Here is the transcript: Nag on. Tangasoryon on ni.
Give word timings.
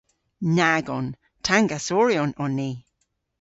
Nag 0.59 0.89
on. 0.89 1.07
Tangasoryon 1.45 2.33
on 2.43 2.55
ni. 2.55 2.69